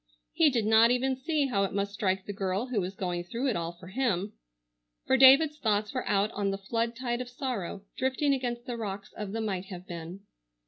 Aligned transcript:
He 0.33 0.49
did 0.49 0.65
not 0.65 0.89
even 0.89 1.15
see 1.15 1.45
how 1.45 1.63
it 1.63 1.75
must 1.75 1.93
strike 1.93 2.25
the 2.25 2.33
girl 2.33 2.65
who 2.65 2.81
was 2.81 2.95
going 2.95 3.23
through 3.23 3.49
it 3.49 3.55
all 3.55 3.71
for 3.73 3.85
him, 3.85 4.33
for 5.05 5.15
David's 5.15 5.59
thoughts 5.59 5.93
were 5.93 6.09
out 6.09 6.31
on 6.31 6.49
the 6.49 6.57
flood 6.57 6.95
tide 6.95 7.21
of 7.21 7.29
sorrow, 7.29 7.83
drifting 7.95 8.33
against 8.33 8.65
the 8.65 8.77
rocks 8.77 9.13
of 9.13 9.31
the 9.31 9.41
might 9.41 9.65
have 9.65 9.85
been. 9.85 10.21